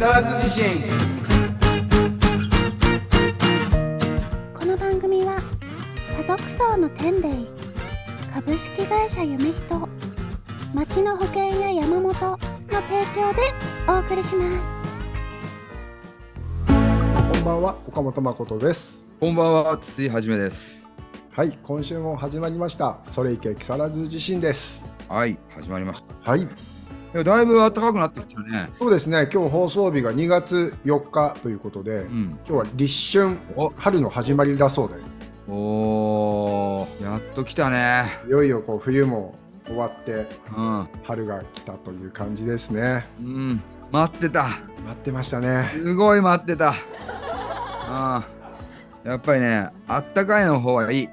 [0.00, 0.64] 更津地震。
[4.54, 5.42] この番組は
[6.16, 7.28] 家族層の天霊
[8.32, 9.88] 株式会社夢人
[10.72, 12.30] 町の保険や山本の提
[13.14, 13.42] 供で
[13.86, 14.70] お送りします。
[16.66, 16.72] こ
[17.38, 19.04] んばんは岡本誠です。
[19.20, 20.80] こんばんは、筒井はじめです。
[21.32, 23.00] はい今週も始まりました。
[23.02, 24.86] それいけ木更津地震です。
[25.10, 26.30] はい、始まりました。
[26.30, 26.48] はい
[27.12, 28.66] いやだいぶ暖かくなってきたね。
[28.70, 32.38] そうですね今日放送日が2月4日ということで、うん。
[32.46, 34.94] 今日は立春お春の始まりだそうで
[35.48, 38.04] おー、やっと来たね。
[38.28, 39.34] いよいよこう冬も
[39.66, 40.88] 終わってうん。
[41.02, 43.62] 春が来たという感じですねうん。
[43.90, 44.44] 待ってた。
[44.44, 44.60] 待
[44.92, 46.74] ってましたねすごい待ってた。
[49.04, 49.10] うん。
[49.10, 51.08] やっぱりね、あったかいの方がいい。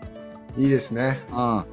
[0.57, 1.63] いいですねうん。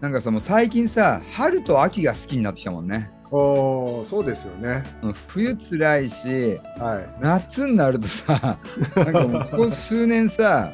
[0.00, 3.10] なんかさ、もう最近さ、春と秋が好きになってきたもんね。
[3.30, 4.84] おーそうですよね。
[5.02, 7.08] うん冬つらいし、はい。
[7.20, 8.56] 夏になるとさ、
[8.96, 10.70] なんかもうここ数年さ、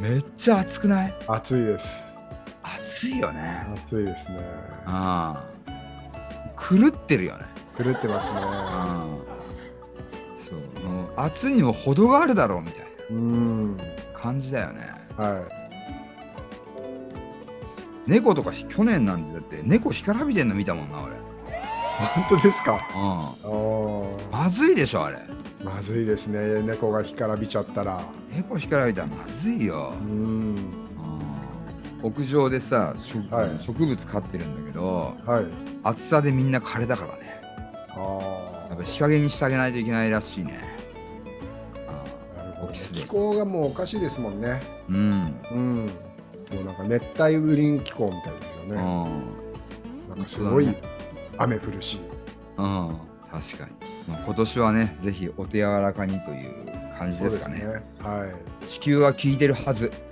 [0.00, 1.14] めっちゃ暑くない？
[1.26, 2.16] 暑いです。
[2.62, 3.66] 暑いよね。
[3.76, 4.38] 暑いですね。
[4.86, 5.70] ああ
[6.60, 7.44] 狂ってるよね。
[7.78, 8.40] 狂ってますね。
[10.34, 13.76] そうもう暑いにも程があるだろうみたいなうん。
[14.14, 14.80] 感じだよね。
[15.16, 15.42] は
[18.06, 21.12] 猫とか去年なんてだって猫干からびてんの見たもんな俺。
[22.04, 22.80] い本当ですか？
[22.94, 22.98] う
[23.48, 24.28] おー。
[24.28, 24.30] ん。
[24.30, 25.18] まずいでしょあれ。
[25.64, 26.62] まずいですね。
[26.62, 28.02] 猫が干からびちゃったら。
[28.30, 29.94] 猫干からびたらまずいよ。
[30.00, 30.04] う。
[30.04, 30.10] ん。
[30.10, 30.76] うん。
[32.02, 33.50] 屋上でさ植,、はい。
[33.60, 35.44] 植物飼ってるんだけどはい。
[35.82, 37.40] 暑さでみんな枯れたからね。
[37.90, 40.60] あやっぱ日陰にしてあげないといけないらしいね。
[41.88, 42.04] あ
[42.40, 43.00] あなるほどオフィスで。
[43.00, 44.60] 気候がもうおかしいですもんね。
[44.62, 45.34] あうん。
[45.50, 45.86] うん。
[45.86, 48.74] もうなんか熱帯雨林気候みたいですよね。
[48.74, 48.76] うん。
[50.10, 50.74] なんかすごい本
[51.38, 52.00] 雨降るし
[52.56, 52.98] うん、
[53.30, 53.70] 確かに。
[54.08, 56.52] まあ、今年はね、ぜひお手柔らかにという
[56.98, 57.64] 感じですかね。
[57.98, 59.92] はい地球は聞いてるはず。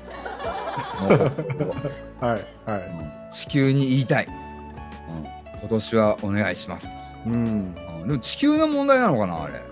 [2.20, 5.58] はいはうん地球に言いたい、うん。
[5.60, 6.86] 今年はお願いします。
[6.86, 6.90] い
[7.26, 7.74] うんうん
[8.06, 9.62] でも地球の問題なのかな、あれ。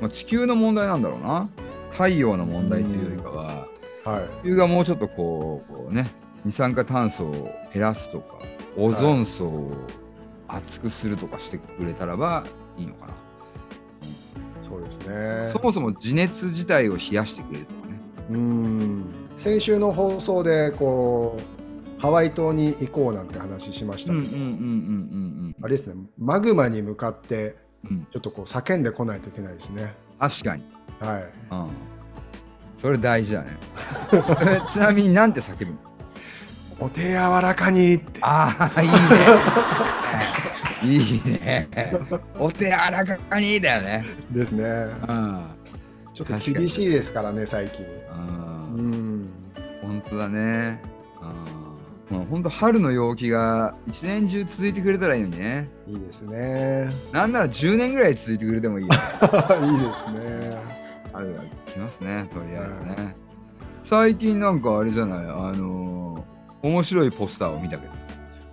[0.00, 1.48] まあ、地球の問題なんだろうな。
[1.92, 3.66] 太陽の問題というよりかは、
[4.04, 6.10] はい地球がもうちょっとこうこうね、
[6.44, 7.32] 二酸化炭素を
[7.72, 8.38] 減らすとか、
[8.76, 9.72] オゾン層を
[10.54, 12.44] 厚くするとかしてくれたらば
[12.78, 13.12] いいのかな。
[14.60, 18.00] そうですねそもそも地熱自体を冷やしてくれるとかね。
[18.30, 21.38] うん先週の放送でこ
[21.98, 24.24] うハワイ島に行こうなんて話しましたけど、
[25.62, 27.56] あれですねマグマに向かって。
[28.12, 30.64] ちょっとこう叫んでこないといけないですね確かに。
[31.00, 31.68] はいうん。
[32.76, 33.56] それ大事だね。
[34.12, 35.78] え ちなみになんて叫ぶの？
[36.78, 38.94] お手柔らかにってああ、いいね。
[40.82, 41.68] いいね。
[42.38, 44.04] お手柔らかにだよね。
[44.30, 45.44] ですねうん。
[46.14, 47.88] ちょっと厳しいですからね最近う。
[48.74, 49.28] うんん
[49.82, 50.80] 本当だね。
[52.10, 52.16] うん。
[52.18, 55.68] もう本当春の陽気が一年中続いてくれたらいいのにね。
[55.86, 58.92] いいですねなんなら10年ぐらい続いてくれてもいいよ。
[59.62, 60.56] いいですね
[61.12, 63.16] 春が来ますね、とりあえずね。
[63.82, 65.22] 最近なんかあれじゃない、あ
[65.56, 66.30] のー
[66.62, 67.92] 面白いポスターを見たけど。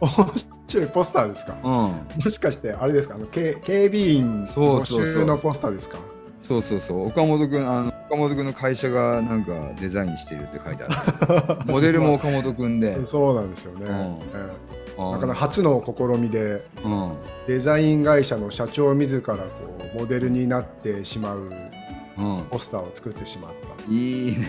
[0.01, 2.23] 面白いポスターですかうん。
[2.23, 5.97] もしかしてあれですかあの警警備員募集のポスターですか
[6.43, 9.51] そうそうそう、岡本くん、あの岡本くんの会社がなんか
[9.81, 11.65] デザインしてるって書いてある。
[11.65, 13.05] モデルも岡本くんで。
[13.05, 14.19] そうなんですよね、ん
[15.11, 17.13] だから初の試みでうん。
[17.47, 19.43] デザイン会社の社長自らこ
[19.93, 21.51] うモデルになってしまう。
[22.49, 24.47] ポスターを作ってしまったいいね。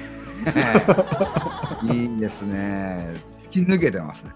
[1.92, 3.14] いいですね。
[3.50, 4.30] 突き抜けてますね。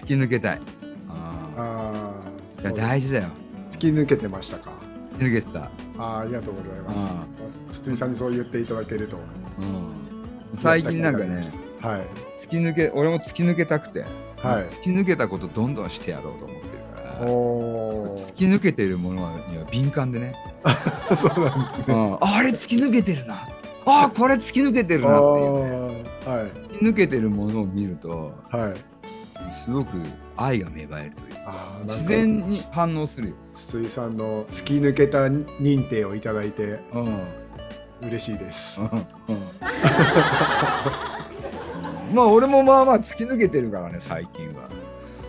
[0.00, 0.60] あ突き抜けたい。
[1.08, 2.12] あ
[2.64, 3.28] あ大事だよ。
[3.70, 4.72] 突き抜けてましたか？
[5.14, 5.70] 突き抜けてた。
[5.98, 7.24] あーありがとうございますあ
[7.72, 10.58] 筒井さんにそう言っていただけるとうん。
[10.58, 11.42] 最近なんかね、
[11.80, 12.00] はい
[12.46, 14.08] 突き抜け、俺も突き抜けたくて、はい
[14.76, 16.62] 突き抜けたことどんどんしてやろうと思ってる
[17.02, 17.26] から。
[17.32, 19.16] お突き抜けてるもの
[19.50, 20.34] には敏感でね。
[21.10, 23.34] お そうなんですねうん、ああれ突き抜けてるな。
[23.86, 26.04] ああこれ突き抜けてるなっていうね。
[26.26, 28.74] はい突き抜けてるものを見ると、はい
[29.52, 29.96] すごく
[30.36, 31.78] 愛が芽生えるというか。
[31.86, 33.34] 自然に反応するよ。
[33.52, 37.20] 筒井さんの突き抜けた認定をいただいてうん。
[38.08, 38.80] 嬉しいです
[42.14, 44.68] まあ俺もまあまあ突き抜けてるからね最近は。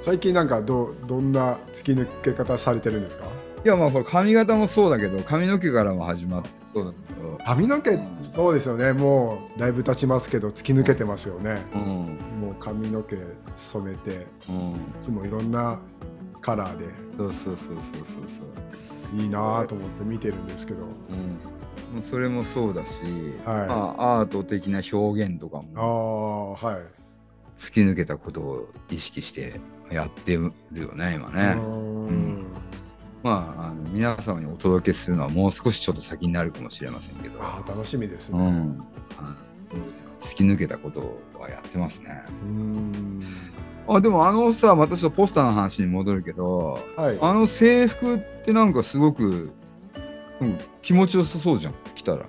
[0.01, 3.25] 最近なんかどうどんな突き抜け方されてるんですか？
[3.65, 12.17] いやまあこれ髪型もそうだけど髪の毛からも始まってそうだけど、髪の毛そうですよねもうだいぶ経ちますけど突き抜けてますよねうん
[12.59, 13.17] 髪の毛
[13.53, 14.55] 染めてうん。
[14.71, 15.79] いつもいろんな
[16.41, 16.85] カラーで
[17.17, 17.75] そうそうそうそうそう
[19.11, 19.21] そう。
[19.21, 20.79] いいなと思って見てるんですけど。
[21.93, 22.93] うん、それもそうだし、
[23.45, 23.67] はい。
[23.67, 26.81] まあ、アート的な表現とかあもあはい。
[27.55, 29.59] 突き抜けたことを意識して
[29.91, 31.55] やってるよね今ね。
[31.57, 32.45] うーん。
[33.21, 38.39] まああの皆様にお届けするのはもう少しちょっと先になるかもしれませんけど、ああ楽しみですね。
[38.39, 38.81] うん、
[39.17, 39.35] あの
[40.19, 42.23] 突き抜けたことはやってますね。
[42.43, 43.23] うーん
[43.87, 49.51] あでもあのさまたちょっとポスターの話に戻るけどはいあの制服ってなんかすごく、
[50.41, 52.25] うん、気持ちよさそうじゃん着たら。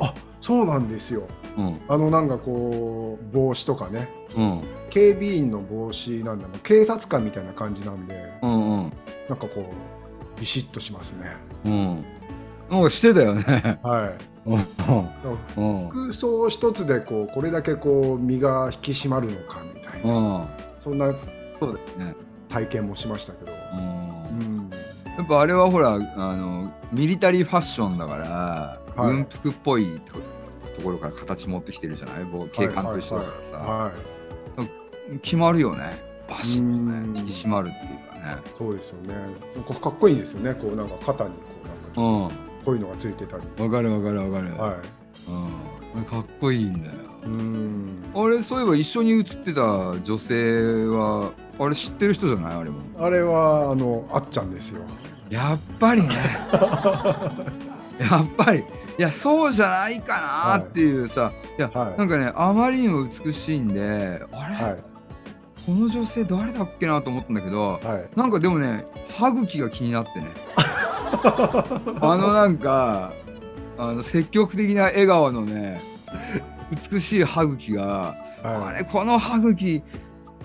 [0.00, 8.92] あそうなんですようんあのなんかこう帽子とかねうん警備員の帽子なんだろう警察官みたいな感じなんでうんうん
[9.28, 9.72] なんかこ
[10.36, 12.04] うビシッとしますねうん。
[12.70, 13.42] なんかしてたよね。
[13.82, 14.29] はい。
[14.44, 20.46] 服装一つでこうこれだけこう身が引き締まるのかみたいな。
[20.78, 20.98] そん。
[20.98, 21.12] な
[21.58, 22.14] そうだよね。
[22.48, 23.78] 体験もしましたけど、うん。
[24.30, 24.70] うん、
[25.16, 25.98] やっぱあれはほら、あ
[26.36, 28.26] の、ミリタリーファッションだから、
[28.96, 29.86] はい軍服っぽい
[30.76, 36.02] ところから形持ってきてるじゃないもう警官と一緒だからさ、はい決まるよね。
[36.28, 36.66] バシッと
[37.12, 38.36] ね、引き締まるっていうかね。
[38.56, 39.14] そうですよね
[39.54, 39.64] なん。
[39.64, 40.18] かかっこいいん。
[40.18, 40.88] ですよねこうなん。
[40.88, 41.36] か肩にこ
[41.96, 42.28] うなん。
[42.28, 42.49] かうん。
[42.64, 43.42] こういうのがついてたり。
[43.62, 44.54] わかるわかるわかる。
[44.56, 44.76] は
[45.96, 46.04] うん。
[46.04, 46.94] かっこいいんだよ。
[47.24, 48.04] いうん。
[48.14, 49.60] あれ、そういえば一緒に写ってた
[50.00, 52.56] 女性は、あれ知ってる人じゃない？
[52.56, 52.78] あれも。
[52.98, 54.82] あれはあのあっちゃんですよ。
[55.28, 56.08] やっぱりね。
[58.00, 58.64] やっぱり。
[58.98, 61.98] いやそうじゃないかなっていうさ、い、や、はい。
[61.98, 63.80] なんかねあまりにも美しいんで
[64.32, 64.76] あれ、はい。
[65.64, 68.18] この女性誰だっけなと思ったんだけどはい。
[68.18, 68.84] なんかでもね
[69.18, 70.26] 歯茎が気になってね
[72.00, 73.12] あのなんか
[73.78, 75.80] あの積極的な笑顔のね
[76.92, 79.82] 美しい歯茎があはれこの歯茎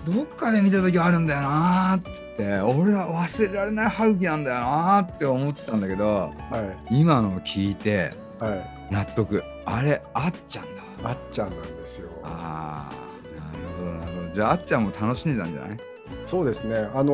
[0.04, 7.00] どっかで見た時あるんだよなーっつって俺は忘れられない歯茎なんだよなーって思ってたんだけどいはい。
[7.00, 8.70] 今の聞いてはい。
[8.92, 9.42] 納得。
[9.64, 10.64] あれあっちゃん
[11.02, 11.10] だ。
[11.10, 12.08] あっちゃんなんですよ。
[12.22, 14.32] あーなるほどなるほど。
[14.32, 15.78] じゃああっちゃんも楽しんでたんじゃない？
[16.24, 16.76] そうですね。
[16.94, 17.12] あの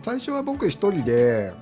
[0.00, 1.52] ー最初は僕一人で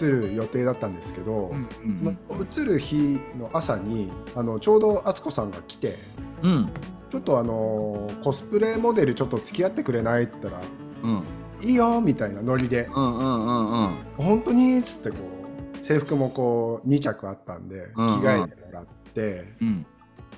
[0.00, 2.16] 映る予定だったんですけど、うんその
[2.62, 5.94] 映る日の朝にあのちょうど敦子さんが来て
[6.42, 6.68] うん。
[7.10, 10.62] ちょっとあのーコスプレモデルちょっと付き合ってくれないって言ったら
[11.04, 11.22] うん。
[11.62, 13.98] いいよみたいなノリでうんうんうんうん。
[14.16, 15.16] 本当にっつってこ
[15.80, 18.20] う制服もこう2着あったんで着うんうん。
[18.20, 19.86] 替えてもらって、うん。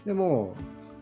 [0.04, 0.56] でも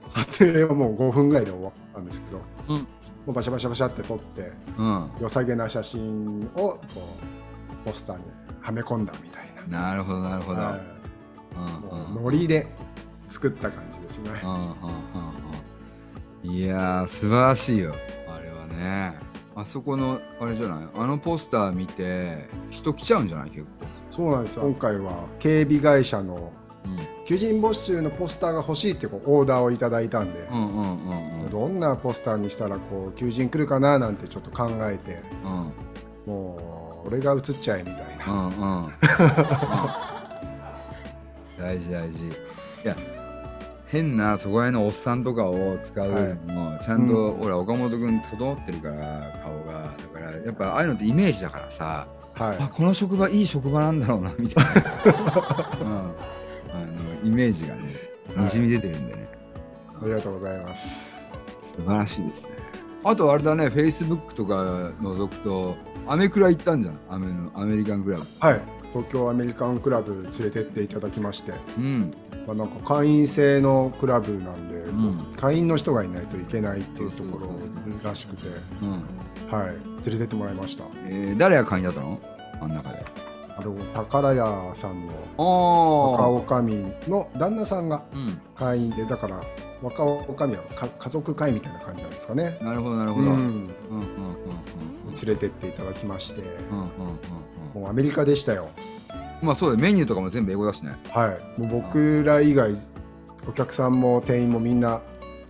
[0.06, 2.76] う撮影はもう5分ぐらいで終わったんですけど、うん。
[2.76, 2.84] も
[3.28, 5.10] うバシャバシャバシャって撮ってうん。
[5.20, 7.41] 良さげな写真をこう
[7.84, 8.24] ポスターに
[8.60, 9.82] はめ込んだみたいな。
[9.90, 10.80] なるほどなるほど、はい。
[12.14, 12.66] ノリで
[13.28, 14.30] 作った感じですね。
[16.42, 17.94] いやー素晴らしいよ
[18.28, 19.14] あれはね。
[19.54, 20.88] あそこのあれじゃない？
[20.94, 23.50] あのポスター見て人来ちゃうんじゃない？
[23.50, 23.68] 結構。
[24.10, 24.62] そうなんですよ。
[24.64, 26.52] 今回は警備会社の
[26.84, 26.98] うん。
[27.26, 31.50] 求人募集のポスターが欲しいってこうオーダーをいただいたんで、うんうんうんうん。
[31.50, 35.22] どんなポスターにしたらこう求人来るかななんてちょっと考えて。
[35.44, 35.72] うん。
[36.26, 38.84] もう俺が写っちゃえみたいな、うんうん。
[38.84, 38.92] うん。
[41.58, 42.18] 大事大事。
[42.26, 42.30] い
[42.84, 42.96] や
[43.86, 48.94] 変なそこら辺のおっさんとかを使うよりも、ちゃんと、ほら岡本君整ってるから
[49.44, 49.92] 顔が。
[50.14, 52.56] だからやっぱああいうのってイメージだからさ、はい。
[52.58, 56.14] あこの職場いい職場なんだろうなみたいな、うん、あの
[57.22, 57.94] イメージがね
[58.34, 59.28] にじみ出てるんでね、
[60.00, 61.28] ありがとうございます。
[61.62, 62.51] 素晴らしいですね
[63.04, 64.54] あとあれだねフェイスブックとか
[65.00, 66.98] 覗くとアメクラ行ったんじゃん。
[67.10, 68.24] アメのアメリカンクラブ。
[68.40, 68.60] はい。
[68.92, 72.12] 東京アメリカンクラブ連れてっていただきまして、うん。
[72.46, 75.34] まあ、なんか会員制のクラブなんで、ん。
[75.36, 77.10] 会員の人がいないといけないっていう。
[77.10, 77.50] ところ
[78.02, 78.48] らしくて。
[78.82, 79.56] うん。
[79.56, 79.66] はい。
[79.68, 80.84] 連れてってもらいました。
[81.06, 82.20] えー、誰が会員だったの？
[82.60, 83.04] あん中で
[83.56, 88.40] あの宝屋さんのあ若おかみの旦那さんがうん。
[88.54, 89.40] 会員でだから
[89.82, 93.66] 若おかみはか家族会みたいな感じなんですかね、なるほどなるほど、うん、うんうんうん
[95.08, 95.14] うん。
[95.14, 96.42] 連れてっていただきまして。
[96.70, 96.88] うんうんうん
[97.74, 97.82] うん。
[97.82, 98.68] もうアメリカでしたよ。
[99.42, 100.96] まあそうだよメニューとかも全部英語だしね。
[101.10, 101.60] はい。
[101.60, 102.74] もう僕ら以外
[103.48, 105.00] お客さんも店員もみんな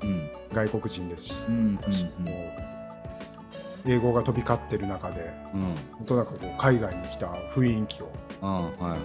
[0.03, 0.31] うん。
[0.55, 1.63] 外国人ですし、うんうん。
[1.65, 1.79] もう
[3.87, 8.13] 英語が飛び交ってる中でうんうん本当なんかこう海外に来た雰囲気を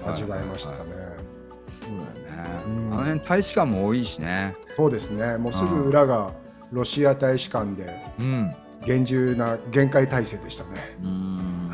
[0.06, 2.94] 味わいましたね、そうだよね、うん。
[2.94, 4.56] あの辺大使館も多いしね。
[4.76, 5.38] そうですね。
[5.38, 6.32] もうすぐ裏が
[6.72, 8.54] ロシア大使館でうん。
[8.86, 10.98] 厳重な厳戒態勢でしたね。
[11.02, 11.72] うーん。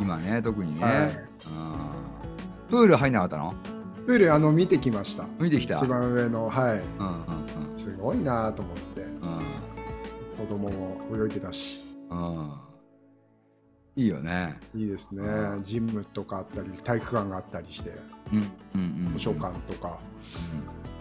[0.00, 0.94] 今ね特にね、はい。
[0.94, 1.10] うん。
[2.70, 3.54] プール入んなかったの？
[4.06, 5.26] プールあの見てきました。
[5.38, 5.78] 見てきた。
[5.78, 6.48] 一番上の。
[6.48, 6.82] はい。
[6.98, 9.02] うんうんすごいなと思って。
[9.02, 9.07] うん
[10.38, 12.68] 子供も泳いでたしうんうん
[13.98, 14.56] いいよね。
[14.76, 15.60] いいですねう。
[15.60, 17.90] ジムとかあったり、体育館があったりして、
[18.32, 18.38] うん
[18.76, 19.12] うんうん。
[19.14, 19.98] 図書館とか。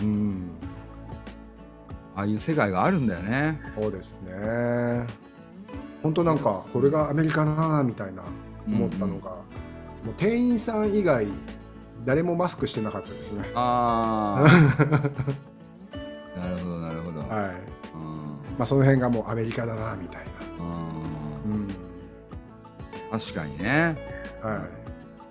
[0.01, 0.49] うんうん、
[2.15, 3.61] ああいう世界があるんだよね。
[3.67, 5.05] そうですね。
[6.01, 8.23] 本当なんか、これがアメリカだなみたいな
[8.65, 9.41] 思ったのが、も
[10.11, 11.27] う店員さん以外、
[12.03, 13.43] 誰もマスクしてなかったですね。
[13.53, 14.47] ああ。
[16.39, 17.19] なるほどなるほど。
[17.19, 17.55] はい。
[17.93, 20.21] うんまあ、その辺がもうアメリカだなみたい
[20.59, 20.65] な。
[20.65, 21.67] うんうん。
[23.11, 23.95] 確かにね。
[24.41, 24.59] はい。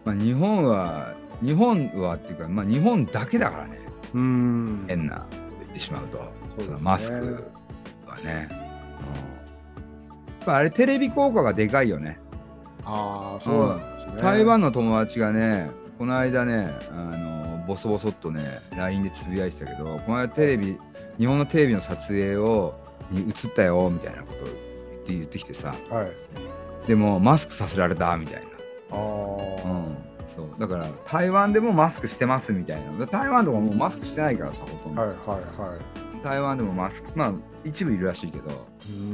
[0.05, 3.81] まあ、日本は日本はっていうか、まあ、日本だけだからね
[4.15, 4.85] うん。
[4.87, 5.27] 変な
[5.59, 7.45] 言ってしまうとそうねのマスク
[8.07, 8.67] はね、うん
[10.49, 12.21] あれテレビ効果がでかいよね
[12.85, 14.23] ああ、そうなんですね。
[14.23, 15.69] 台湾の友達がね
[15.99, 20.79] この間ねあのボソボソっとね LINE でつぶやいてたけどこの間テレビ
[21.19, 22.79] 日本のテレビの撮影を
[23.11, 24.57] に映ったよみたいなことを言っ
[25.05, 25.75] て言ってきてさ。
[25.91, 26.11] はい。
[26.87, 28.49] でもマスクさせられたみたいな。
[28.93, 29.97] ああ、うん、
[30.27, 30.61] そう。
[30.61, 33.07] だから台湾でもマスクしてますみたいな。
[33.07, 35.81] 台湾とかもうマスクしてないからさほとんど、はいはいはい。
[36.23, 37.33] 台湾でもマスクまあ
[37.65, 38.57] 一部いるらしいけどで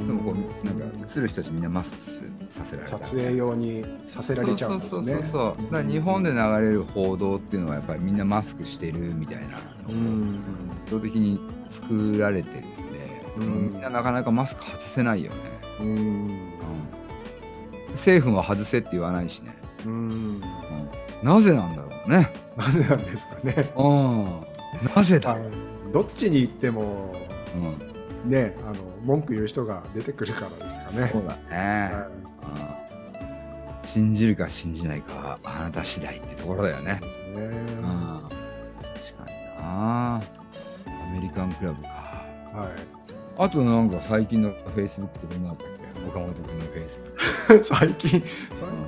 [0.05, 0.85] でもこうなんか
[1.17, 2.97] 映る人たちみんなマスクさせられた。
[2.97, 5.01] 撮影用にさせられちゃうんですね。
[5.01, 5.63] そうそうそうそう。
[5.71, 8.17] だから日本で流れる報道っていうのはやっぱりみん。
[8.17, 9.59] なマスクしてるみたいなのを
[9.89, 10.39] うん。
[10.87, 12.63] 意図的に作られてる
[13.37, 15.37] うんみんななかなかマスク外せないよね、
[15.81, 15.87] うん。
[15.87, 16.29] うん、
[17.91, 19.91] 政府も外せって言わないしね、うん。
[19.91, 20.41] うん、
[21.23, 23.73] なぜなんだろうねなぜなんですかね。
[23.75, 24.45] うん
[24.95, 25.37] なぜだ、
[25.91, 27.13] どっちに行っても
[28.23, 31.09] うん、ね、あの文句言う人が出てくるからですかね。
[31.11, 32.33] そうだね、はうん
[33.87, 37.05] 信じるか信じないかはあなた次第ってところだよねい。
[37.05, 37.89] そうですうんね。
[38.81, 40.21] 確かになア
[41.13, 41.89] メリカンクラブか
[42.53, 43.02] はい。
[43.37, 46.99] あとなんか最近のフェイスブックってどんなだったっけ岡本君のフェイス
[47.47, 48.23] ブッ 最近、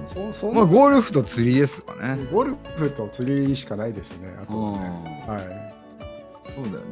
[0.05, 0.53] そそそク。
[0.53, 2.17] んなまあゴルフと釣りですかね。
[2.31, 4.29] ゴルフと釣りしかないですね。
[4.37, 4.47] あうん。
[4.47, 5.25] とね。
[5.27, 5.41] はい。
[6.43, 6.83] そうだよね。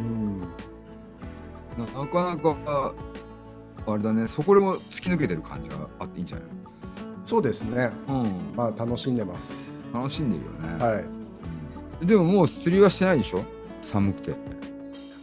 [0.00, 0.40] うん。
[0.40, 2.92] ななかなか
[3.86, 6.46] あれだね、そこでも突き抜けてる感じがあっていいんじゃない？
[7.24, 7.90] そうですね。
[8.08, 8.30] のうん。
[8.56, 9.82] まあ楽しんでます。
[9.92, 10.84] 楽しんでるよね。
[10.84, 11.04] はい。
[12.04, 12.06] い。
[12.06, 13.42] でももう釣りはしてないでしょ？
[13.82, 14.34] 寒くて。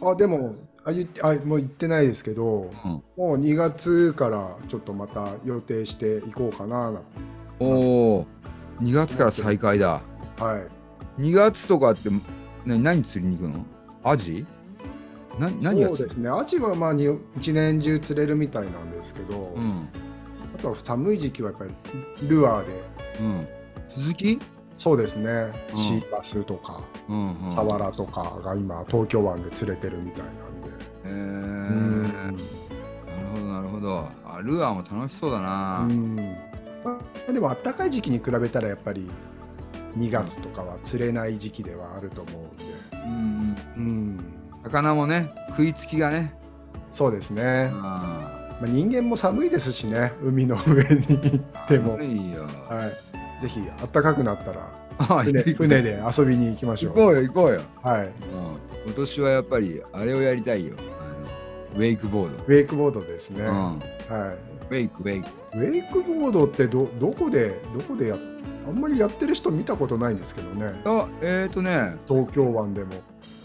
[0.02, 0.54] あでも
[0.88, 2.90] あ言ってあもう言ってないですけど、うん。
[3.16, 7.02] もう2月からちょっとまた予定していこうかなな。
[7.60, 7.66] お
[8.20, 8.26] お。
[8.80, 10.00] 2月から再開だ。
[10.38, 10.66] は
[11.18, 11.22] い。
[11.22, 12.08] 2月とかって
[12.64, 13.66] 何何釣りに行くの？
[14.02, 14.46] アジ？
[15.38, 16.30] な何そうですね。
[16.30, 19.88] アジはまあに一年中釣れるみたいなんですけど、うん。
[20.54, 21.72] あとは寒い時期はやっぱり
[22.26, 22.72] ルアーで、
[23.20, 23.48] うん。
[23.94, 24.38] 続き
[24.74, 25.30] そうですね。
[25.70, 26.80] うんシーバスとか、
[27.10, 27.52] うん、うん。
[27.52, 30.47] サワラとかが今東京湾で釣れてるみたいな。
[31.08, 32.02] へえうん。
[32.02, 32.36] なる
[33.34, 34.08] ほどなるほど。
[34.26, 36.16] あルアーも楽しそうだな、うん。
[36.84, 39.10] まあ、でも暖かい時期に比べたらやっぱり
[39.98, 44.20] 2月とかは釣れない時期ではあると思うんで、うんうん、
[44.62, 46.34] 魚もね食いつきがね。
[46.90, 52.90] そうですね、あまあ、人間も寒いですしね海の上に行っても、いいよ、は
[53.38, 53.60] い、ぜひ
[53.92, 56.94] 暖かくなったらあ船船で遊びに行きましょう。
[56.94, 58.12] 行こうよ行こうよ、はい、うん、
[58.86, 60.76] 今年はやっぱりあれをやりたいよ
[61.76, 63.44] ウェイクボード、ウェイクボードですね。
[63.44, 63.78] うん、は
[64.70, 65.28] ウェイクウェイク。
[65.56, 68.16] い、ウェイクボードってどどこでどこでや
[68.66, 70.80] あんまりやってる人見たことないんですけどね。
[70.84, 71.96] あえっ、ー、とね。
[72.06, 72.90] 東京湾でも。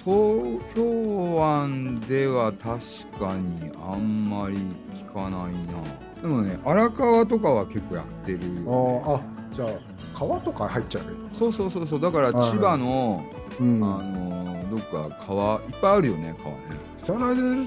[0.03, 4.57] 東京湾では確かにあんまり
[4.93, 6.21] 聞かないな。
[6.21, 8.45] でもね荒川とかは結構やってるね。
[8.65, 9.69] ーあじゃあ
[10.13, 11.03] 川とか入っちゃう？
[11.39, 12.01] そうそうそうそう。
[12.01, 13.23] だからはい千葉の、
[13.61, 16.61] うん、あのどっか川いっぱいあるよね川ね
[17.03, 17.19] それ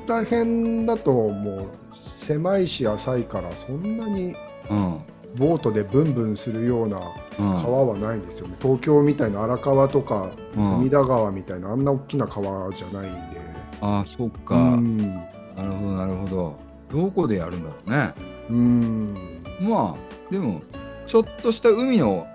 [0.06, 4.34] ら辺だともう狭いし浅いからそんなに
[4.70, 4.98] うん
[5.36, 6.98] ボートでブンブンするような
[7.38, 7.54] うん。
[7.62, 10.64] 川はないんですよね、東京みたいな荒川とかうん。
[10.64, 13.40] 隅田川みたいなあんな大きな川じゃないんで、
[13.82, 14.96] あそっか、うん。
[14.96, 15.14] な
[15.58, 16.56] るほどなるほど。
[16.90, 18.14] どこでやるんだろうね。
[18.48, 19.14] うん。
[19.60, 20.62] まあでも
[21.06, 22.26] ちょっとした海の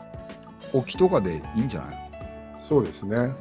[0.74, 1.96] 沖とかでいいんじゃない？
[2.60, 3.16] そうですね。
[3.18, 3.34] う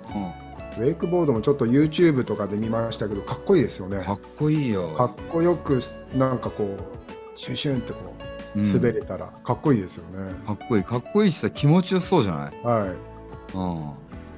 [0.78, 4.00] ウェイクボードもちょっと YouTube とかで見ましたけどかっこいいですよね。
[4.00, 4.94] ん、かっこいいよ。
[4.94, 5.78] かっこよく
[6.16, 7.98] なんかこうシュンシュンってこ
[8.54, 10.82] ううん滑れたらかっこいいですよね、かっこいい。
[10.82, 12.66] かっこいいしさ気持ちよそうじゃない？
[12.66, 13.90] はいうん。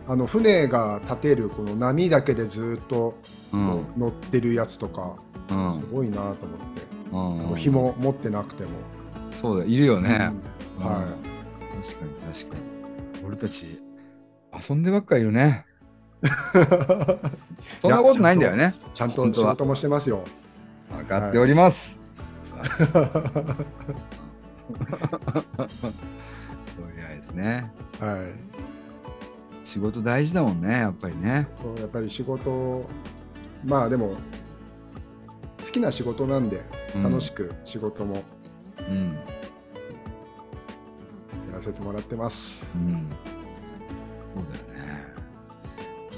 [0.08, 3.14] あの船が立てるこの波だけでずっと
[3.52, 5.16] 乗ってるやつとか、
[5.50, 5.72] うん。
[5.72, 6.36] すごいなと思っ
[7.44, 7.56] て、うん。
[7.56, 8.70] 紐持ってなくても、
[9.30, 10.30] そうだいるよね、
[10.78, 10.84] うん。
[10.84, 11.82] はうん。
[11.82, 13.26] 確かに確かに。
[13.26, 13.80] 俺たち
[14.68, 15.64] 遊んでばっかいるね。
[15.68, 15.71] い、
[17.80, 18.74] そんなことないんだよね。
[18.94, 20.24] ちゃんと仕事もしてますよ。
[20.90, 21.98] 分かっております、
[22.62, 22.68] り
[27.02, 27.72] あえずね。
[27.98, 28.18] はい。
[29.64, 31.48] 仕事大事だもんねやっぱりね。
[31.62, 32.86] そうやっぱり仕事
[33.64, 34.16] まあでも
[35.64, 36.60] 好きな仕事なんで
[36.94, 37.02] うん。
[37.02, 38.22] 楽しく仕事もや
[38.88, 39.16] うん。
[41.54, 43.08] らせてもらってます、うん。
[44.34, 44.71] そうだよね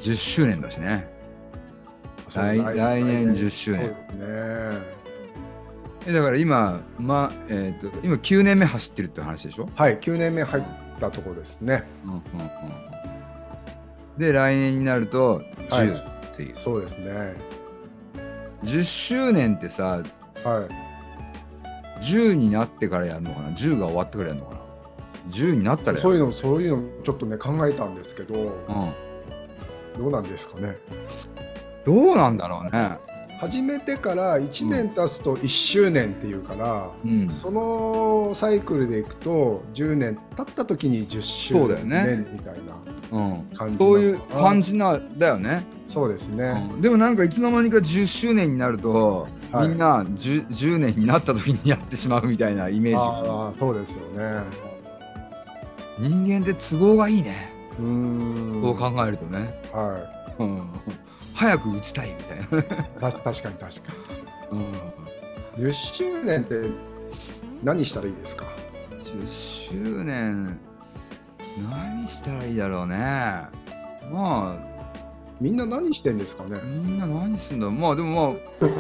[0.05, 1.09] 10周年だしね。
[2.35, 3.81] 来来年10周年。
[3.81, 4.19] そうですね。
[6.07, 10.65] えだから今まえっ、と今9年目走ってるって話でしょ、はい9年目入っ
[11.01, 11.85] たところですね。
[12.05, 12.45] うんうんうんう
[14.17, 15.89] ん、で来年になるとはい。
[15.89, 17.37] 10っていう、そうですね。
[18.65, 20.03] 10周年ってさ
[20.45, 20.69] は
[22.01, 22.05] い。
[22.05, 24.61] 10になってからやるのかな？10が終わってからやるのかな
[25.31, 28.35] ？10になったらやるそういうのそういうのちょっとね考えたんですけど。
[28.35, 28.93] うん、
[29.97, 30.77] どうなんですかね。
[31.85, 32.99] どうなんだろうね。
[33.41, 37.29] 始めてから1年経つと1周年っていうから、うん。
[37.29, 42.05] そのサイクルでいくと10年経った時に10周そうだよね。
[42.07, 43.43] 年みたいなうん。
[43.55, 46.81] 感じそういうなのかな感じなだよね、そうですね、うん。
[46.81, 49.69] でもなんかいつの間にか10周年になると、はい。
[49.69, 52.99] みんな 10, 10年になった時にやってしまうみたいなイメージ。
[52.99, 54.43] ああそうですよね。
[55.99, 58.63] 人間って都合がいいね、うーん。
[58.63, 60.01] そう考えるとね、は
[60.39, 60.69] うん、
[61.35, 63.93] 早く打ちたいみたいな、確かに確か
[64.51, 66.71] うん、に10周年って
[67.63, 68.45] 何したらいいですか
[68.91, 70.59] ？10周年
[71.71, 72.97] 何したらいいだろうね。
[72.97, 74.75] まあ。
[75.41, 76.61] みんな何してんですかね？
[76.65, 78.71] みんな何すんだまあでもまあ。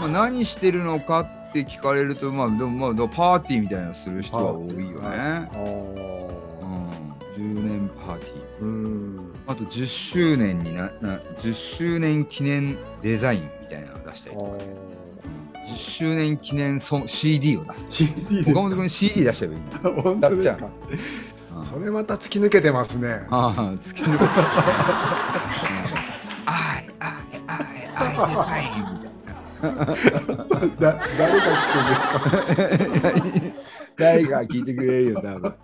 [0.00, 5.50] まあ何してるのかって聞かれるとまあでもまあパーティーみたいなのする人は多いよね、
[7.36, 8.32] 10年パーティー。
[8.32, 9.32] あうん。
[9.46, 14.50] あと10周年になな10周年記念デザインみたいなのを出したりとか、
[15.66, 17.86] 10周年記念ソン CD を出す。
[17.90, 20.68] CD 岡本君 CD 出しちゃえばいいんだ本当ですか？
[21.56, 21.60] う。
[21.60, 21.64] ん。
[21.64, 23.26] それまた突き抜けてますね。
[23.30, 24.24] ああ突き抜けて。
[26.46, 27.62] あいあいあい
[27.96, 29.10] あいあいみたい
[29.62, 29.70] な
[30.78, 32.14] だ誰が聞くんですか
[33.96, 35.54] 誰か聞いてくれるよ多分、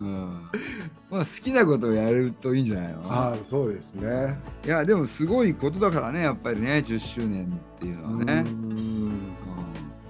[0.00, 0.50] うん
[1.10, 3.00] まあ、好きなことをやるといいんじゃないの？
[3.04, 4.38] ああそうですね。
[4.64, 8.44] いやでもすごいことだからねやっぱりね10周年っていうのはね、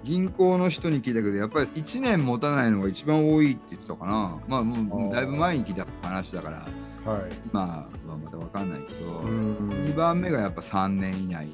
[0.05, 4.39] 銀行の人に聞いたけどやっぱり1年持たないのが一番多いって言ってたかな。
[4.47, 7.11] まあもうだいぶ前に聞いた話だから。
[7.11, 7.23] はい。
[7.51, 9.71] まあはまた分かんないけど、うーん。
[9.87, 11.49] 2番目がやっぱ3年以内。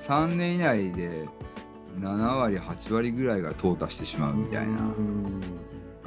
[0.00, 1.28] 3年以内で
[2.00, 4.72] 7割8割ぐらいが淘汰してしまうみたいな。
[4.72, 5.40] うん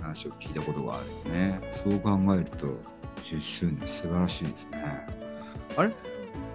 [0.04, 1.60] 話を聞いたことがあるよね。
[1.72, 2.68] そう考えると
[3.24, 5.08] 10周年素晴らしいですね。
[5.78, 5.92] あれ？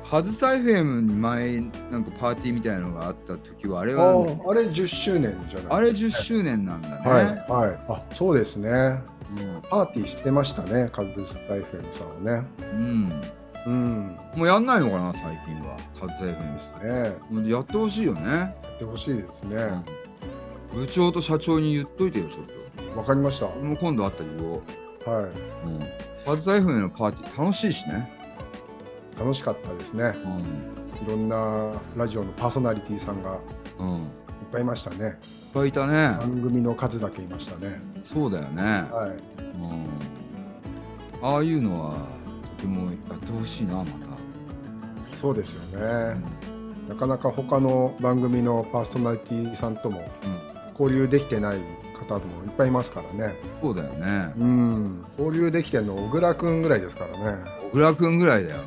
[0.09, 7.79] カズサイフェムに前なんかパーティーみたいなのがあった時はあれあはああれ10周年じゃないあれ10周年なんだね、はいはい。
[7.89, 8.71] あそうですね。
[8.71, 9.03] うん。
[9.69, 12.47] パーティーしてましたねカズスタイフェムさんはね。
[12.59, 13.23] うん、
[13.67, 14.17] うん。
[14.35, 16.53] もうやんないのかな最近はカズサイフェム。
[16.55, 17.51] ですね。
[17.51, 19.57] やってほしいよね、やってほしいですね。
[20.75, 22.53] 部長と社長に言っといてよちょっと
[22.96, 23.46] わかりました。
[23.46, 25.31] も今度会ったら言おうい。
[25.64, 25.81] うん、
[26.24, 28.11] カズサイフェムのパーティー楽しいしね、
[29.18, 30.14] 楽しかったですね。
[30.24, 30.68] うん。
[31.07, 33.40] いろんなラジオのパーソナリティさんがいっ
[33.79, 34.07] うん、いっ
[34.51, 35.18] ぱいいましたね。
[35.55, 36.16] ぱいいたね。
[36.18, 37.81] 番組の数だけいましたね。
[38.05, 39.42] そうだよね、はい。
[39.42, 41.96] うん、ああいうのは
[42.57, 43.90] とてもやってほしいなまた、
[45.16, 46.22] そうですよね。
[46.88, 50.07] なかなか他の番組のパーソナリティさんともうん、
[50.79, 51.59] 交流できてない
[51.99, 53.35] 方もいっぱいいますからね。
[53.61, 54.33] そうだよね。
[54.38, 55.05] うん。
[55.19, 57.38] 交流できてるの小倉くんぐらいですからね。
[57.71, 58.61] 小倉くんぐらいだよ。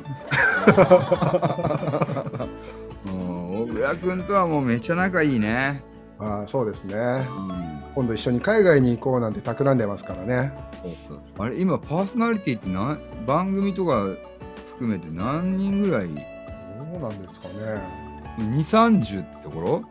[3.06, 3.12] うん。
[3.62, 5.82] 小倉くんとはもうめっちゃ仲いいね、
[6.18, 6.94] ああそうですね。
[6.94, 10.52] うん、今度一緒に海外に行こうなんて企んでますからね。
[10.82, 11.46] そうそうそう。
[11.46, 14.06] あれ今パーソナリティって何番組とか
[14.72, 16.08] 含めて何人ぐらい？
[16.08, 16.12] ど
[16.98, 17.54] うなんですかね。
[18.38, 19.82] 2 3 0ってところ？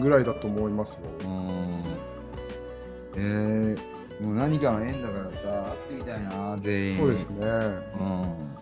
[0.00, 1.00] ぐらいだと思いますよ。
[1.24, 1.84] うん。
[3.16, 6.98] えー、もう何かの縁だからさ会ってみたいな全員。
[6.98, 7.46] そうですね。
[7.46, 8.52] うん。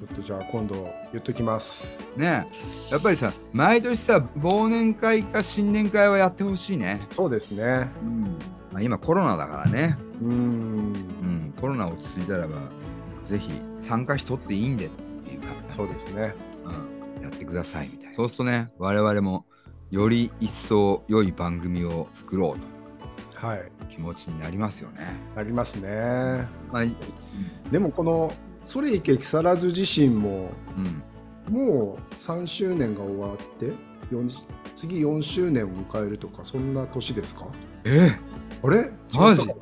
[0.00, 1.98] ちょっとじゃあ今度言っときます。
[2.16, 2.46] ね
[2.90, 7.90] やっぱりさ毎年さ忘年会か新年会はやってほしいね、そうですね。
[8.02, 8.22] うん。
[8.72, 10.30] まあ、今コロナだからね、うーん。
[10.30, 12.56] うん、コロナ落ち着いたらば
[13.26, 13.50] ぜひ
[13.80, 16.34] 参加しとっていいんでっていうか、そうですね。
[16.64, 18.14] うん、やってくださいみたいな。
[18.14, 19.44] そうするとね我々も
[19.90, 23.58] より一層良い番組を作ろうはい。
[23.80, 25.16] と気持ちになりますよね。
[25.34, 25.88] ありますね。
[26.72, 26.96] まあ、うん
[27.70, 28.32] でもこの
[28.64, 30.50] 「それいけ木更津自身も
[31.48, 31.54] うん。
[31.54, 33.72] もう3周年が終わって
[34.12, 34.30] 4
[34.76, 37.46] 次4周年を迎えるとかそんな年ですか？
[37.84, 38.12] え？
[38.62, 38.90] あれ？
[39.16, 39.44] マジ？
[39.46, 39.56] もう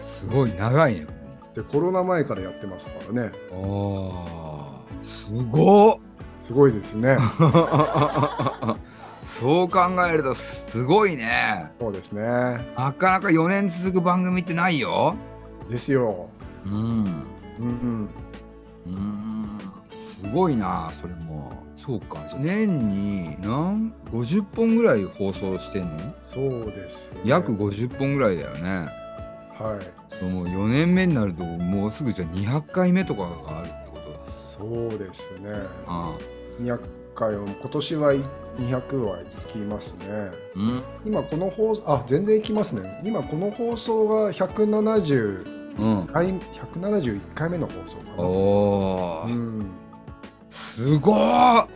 [0.00, 1.06] すごい長いね
[1.54, 3.30] でコロナ前からやってますからね。
[3.52, 5.96] ああすごっ。
[6.40, 7.18] すごいですね
[9.38, 11.68] そう考えるとすごいね。
[11.72, 12.22] そうですね。
[12.22, 15.14] なかなか4年続く番組ってないよ。
[15.70, 16.28] ですよ。
[16.66, 16.72] うん。
[16.72, 17.08] うん
[17.58, 18.08] うん。
[18.86, 19.58] うん。
[19.90, 21.52] すごいなそれも。
[21.76, 22.18] そうか。
[22.38, 26.14] 年に何？50本ぐらい放送してんの？
[26.20, 28.88] そうです、ね、約50本ぐらいだよね。
[29.58, 29.78] は
[30.22, 30.24] い。
[30.24, 34.22] もう4年目になるともうすぐじゃあ200回目とかがあるってことだ。
[34.22, 35.50] そうですね。
[35.86, 36.14] あ
[36.62, 36.78] 200
[37.14, 38.12] 回を今年は
[38.58, 40.06] 200はいきますね。
[40.56, 40.82] うん。
[41.04, 43.02] 今この放送あ全然いきますね。
[43.04, 46.06] 今この放送が170うん。
[46.06, 48.22] 回171回目の放送かな。
[48.22, 49.32] おー。
[49.32, 49.66] うん。
[50.48, 51.66] すごー。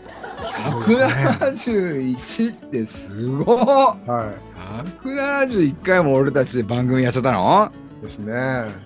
[0.71, 4.07] そうですね171ってすごー。
[4.07, 4.33] は
[5.03, 7.71] 171回も俺たちで番組やっちゃったの？
[8.01, 8.33] いですね。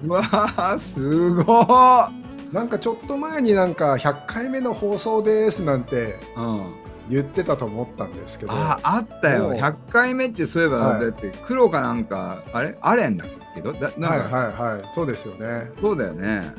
[0.04, 6.74] うわーすごーなんかちょっと前になんか100回目の放送ですなんてうん。
[7.10, 8.52] 言ってたと思ったんですけど。
[8.52, 9.44] ああったよ。
[9.44, 9.52] もう。
[9.54, 11.00] 100回目ってそういえば、はい。
[11.00, 12.76] だって黒かなんかあれ？
[12.82, 13.62] アレンだけ？
[13.62, 13.72] ど？
[13.72, 14.82] だなんか、はいはいはい。
[14.92, 15.70] そうですよね。
[15.80, 16.54] そうだよね。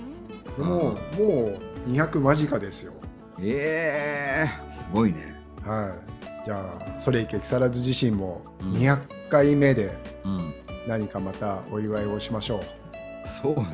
[0.57, 0.95] でもも
[1.87, 2.93] う200間近ですよ。
[3.39, 5.35] ええすごいね。
[5.63, 5.95] は
[6.43, 6.45] い。
[6.45, 8.73] じゃあそれいけ木更津自身もうん。
[8.73, 8.99] 200
[9.29, 10.53] 回目でうん。
[10.87, 12.61] 何かまたお祝いをしましょう、
[13.25, 13.67] そうだね。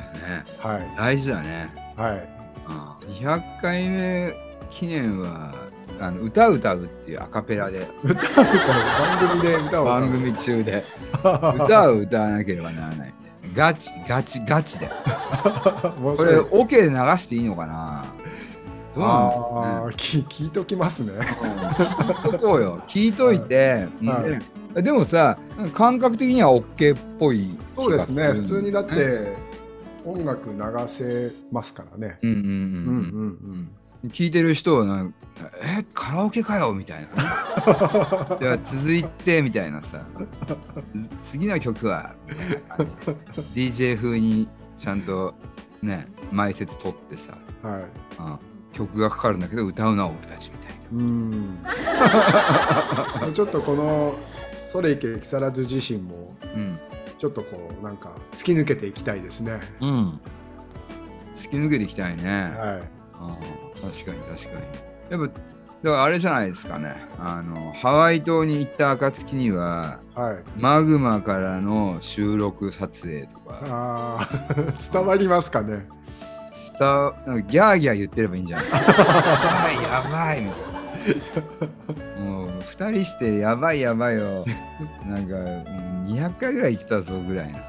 [0.60, 0.96] はい。
[0.96, 1.68] 大事だね。
[1.96, 2.28] はい。
[2.68, 3.12] うん。
[3.14, 4.32] 200回目
[4.70, 5.54] 記念は
[6.00, 7.88] あの歌歌うっていうアカペラで。
[8.04, 8.54] 歌を歌う。
[9.20, 10.84] 番組で歌を番組中で。
[11.64, 13.14] 歌を歌わなければならない。
[13.54, 14.88] ガチガチガチで。
[14.88, 14.92] こ
[15.82, 18.04] れ面白いです OK で流していいのかな？
[18.04, 18.15] ど
[18.96, 19.10] うなん。
[19.10, 19.22] あ
[19.86, 21.12] あ聞聞いときますね。
[21.12, 22.82] 聞いとこうよ。
[22.88, 24.30] 聞いといて、はい。
[24.30, 25.38] ねでもさ
[25.74, 28.28] 感覚的には OK っぽいそうですね。
[28.32, 29.36] 普通にだっうんて
[30.04, 32.18] 音楽流せますからね。
[32.22, 32.48] うんうんうんうん。
[32.48, 33.70] うん
[34.04, 35.16] うん聞いてる人はなんか
[35.80, 40.00] えカラオケかよみたいな では続いてみたいなさ。
[41.24, 42.14] つ次の曲は
[43.54, 44.46] DJ 風に
[44.78, 45.34] ちゃんと
[45.82, 47.36] ね前説取ってさ。
[47.64, 47.82] うんはい。
[48.18, 48.38] あ
[48.76, 51.58] 曲がかかるんだけど歌うのは俺たちみたいうん。
[53.34, 54.14] ちょっとこの
[54.52, 56.78] それいけ木更津自身もな
[57.18, 59.60] ちょっとこうなんか突き抜けていきたいですね。
[59.80, 60.20] うん、うん、
[61.34, 62.80] 突き抜けていきたいね、はい。
[63.14, 63.36] ああ
[63.80, 64.60] 確かに確か
[65.10, 65.22] に。
[65.22, 65.40] やっぱ
[65.82, 66.96] だからあれじゃないですかね。
[67.18, 70.36] あのハワイ島に行った暁にははい。
[70.58, 73.60] マグマからの収録撮影とか。
[73.68, 74.76] あー。
[74.92, 75.86] 伝わりますかね
[76.76, 78.66] スターなんかギャーギャー言ってればいいんじゃない？
[78.72, 80.60] やばいやばいみたい
[82.18, 84.44] なもう2人してやばいやばいよ
[85.08, 87.58] なんかうん200回ぐらい言ってたぞぐらいな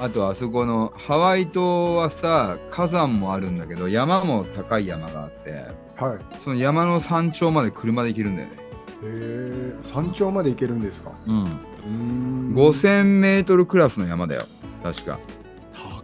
[0.00, 5.50] あとあそこのハワイ島はさ火山もあるんだけど山も高い山があって
[5.96, 8.54] はいその山の山頂まで車で行けるんだよね。
[8.56, 8.60] へ
[9.04, 11.12] え山頂まで行けるんですか？
[11.26, 11.44] うん。
[11.44, 14.42] うーん5000メートルクラスの山だよ。
[14.82, 15.18] 確か。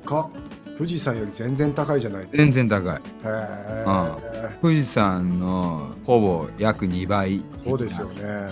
[0.05, 0.31] 高っ
[0.79, 2.97] 富士山より全然高いじゃないですか全然高い。
[2.97, 7.45] へえ富士山のほぼ約2倍。
[7.55, 8.09] そうですよ。
[8.09, 8.49] ね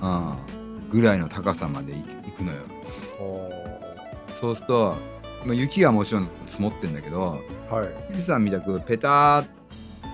[0.00, 0.36] うん。
[0.90, 2.58] ぐらいの高さまで行くのよ。
[3.20, 3.50] お
[4.32, 4.94] そうすると、
[5.44, 9.46] まあ、雪がもちろん積もってんだけど、ーはい富士山みたくペターっ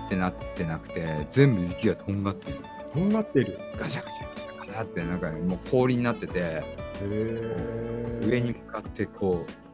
[0.09, 2.57] てなってなくて、全部雪がとんがってる。
[2.93, 6.63] とんがってるガチャガチャガチャってなんかもう氷になってて、
[8.25, 9.70] 上に向かってこう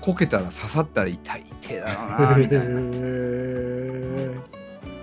[0.00, 2.64] こけたら刺さったら痛い痛いだろうなみたいな。
[2.68, 4.36] へ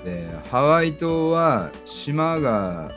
[0.06, 2.90] でハワイ島は島が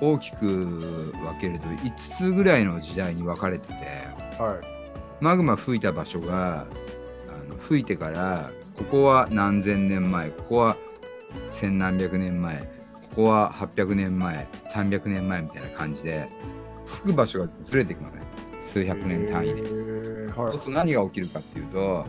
[0.00, 1.92] 大きく分けると5
[2.30, 4.58] つぐらいの時代に分かれててーはい。
[5.20, 6.64] マグマ吹いた場所があ
[7.48, 10.76] の吹いてからここは何千年前ここは
[11.52, 12.56] 千何百年前
[13.10, 16.28] ここは800年前300年前みたいな感じで
[16.86, 18.22] 吹く場所がずれていくのね
[18.70, 19.66] 数百年単位で。
[20.34, 22.06] そうすると何が起きるかっていうと,、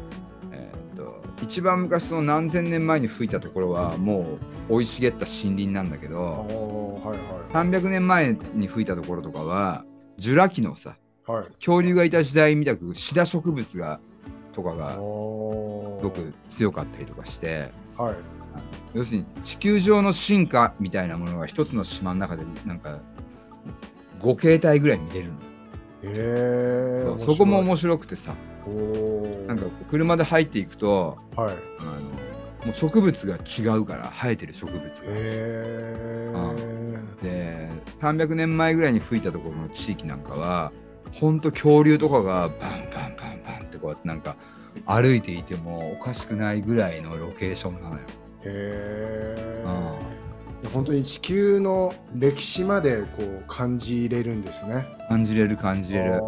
[0.51, 4.37] えーっと一番昔その何千年前に吹いたところはも
[4.69, 7.17] う生い茂った森林なんだけあどーはい
[7.51, 9.83] 300年前に吹いたところとかは
[10.17, 10.95] ジュラ紀のさ
[11.25, 11.37] はい。
[11.39, 13.99] はい恐竜がいた時代みたくシダ植物が
[14.53, 18.15] とかがすごく強かったりとかしてはい。
[18.93, 22.99] 要するに地球上の進化みたいなものが一つの島の中でなんか
[24.21, 25.33] 5形態ぐらい見れるの、
[26.03, 28.33] へえそこも面白くてさ。
[29.47, 31.55] なんか車で入っていくとはい。
[31.79, 31.91] あの
[32.65, 34.87] もう植物が違うから生えてる植物が。
[34.87, 36.33] へえ
[37.23, 37.69] で
[38.01, 40.71] 300年前ぐらいに吹いたところの地域なんかは
[41.13, 44.35] ほんと恐竜とかがバンバンバンバンってこうやってなんか
[44.85, 48.01] 歩いていてもおかしくないぐらいのロケーションなのよ。
[48.43, 48.51] へう
[49.65, 50.10] え
[50.73, 54.85] 本当に地球の歴史までこう感じれるんですね。
[55.09, 56.21] 感じれる感じれる。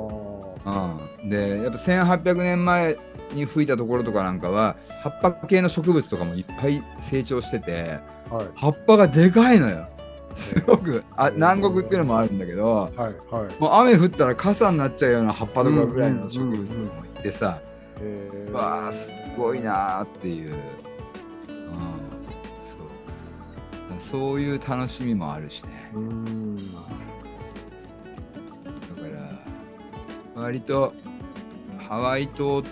[0.65, 2.97] うん、でやっぱ1800年前
[3.33, 8.47] に吹いたところとかなんかは葉っぱ系の植物とかもいっぱい成長しててはい。
[8.55, 9.87] 葉っぱがでかいのよ。
[10.35, 11.03] すごく。
[11.15, 13.61] あ南国っていうのもあるんだけどはいはい。
[13.61, 17.59] もう雨降ったら傘になっちゃうような葉っぱとかぐらいの植物とかもいてさ、
[18.01, 18.51] へー。
[18.51, 22.02] わあすごいなーっていう、うん、
[24.03, 26.67] そういう楽しみもあるしねうんだか
[30.35, 30.93] ら割と
[31.87, 32.63] ハワイ島っ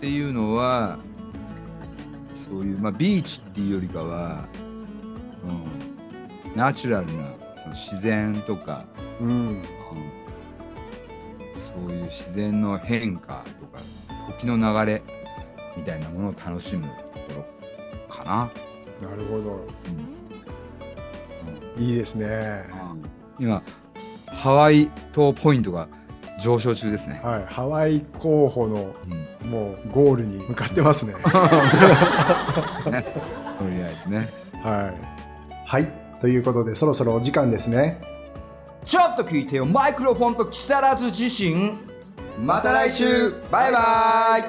[0.00, 0.98] ていうのは
[2.34, 4.48] そういう、まあ、ビーチっていうよりかは、
[5.44, 7.12] うん、ナチュラルな
[7.62, 8.84] その自然とか、
[9.20, 9.62] うんうん
[11.70, 13.78] そういう自然の変化とか
[14.40, 15.02] 時の流れ
[15.76, 17.46] みたいなものを楽しむとこ
[18.08, 18.50] ろかな。
[19.08, 19.66] なるほど。
[19.86, 20.19] うん
[21.78, 22.64] いいですね。
[22.72, 23.62] うん今
[24.26, 25.88] ハワイ島ポイントが
[26.42, 27.20] 上昇中ですね。
[27.24, 28.94] はい、ハワイ候補の
[29.42, 31.14] うんもうゴールに向かってます ね。
[31.14, 31.32] とり
[33.82, 34.28] あえずね。
[34.62, 35.66] はい。
[35.66, 35.88] はい。
[36.20, 38.00] ということで、そろそろお時間ですね。
[38.84, 41.72] ちょっと聞いてよマイクロフォンと木更津自身
[42.42, 43.78] また来週バイバ
[44.38, 44.42] イ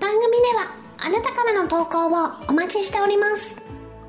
[0.00, 2.10] 番組ではあなたからの投稿を
[2.50, 3.65] お待ちしております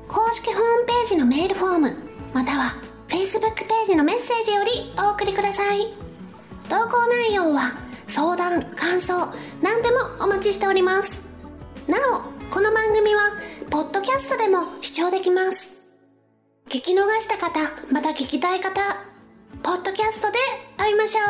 [0.08, 1.90] 公式ホームページのメールフォーム
[2.32, 2.74] または
[3.08, 5.92] Facebook ページのメッセージよりお送りください。
[6.68, 7.72] 投稿内容は
[8.06, 9.14] 相談感想
[9.62, 11.20] 何でもお待ちしております。
[11.86, 13.20] なおこの番組は
[13.70, 15.72] ポッドキャストでも視聴できます。
[16.68, 17.60] 聞き逃した方
[17.92, 18.80] また聞きたい方
[19.62, 20.38] ポッドキャストで
[20.76, 21.24] 会いましょう。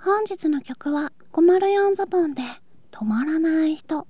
[0.00, 2.42] 本日の曲は504ズボンで
[2.90, 4.06] 止まらない人。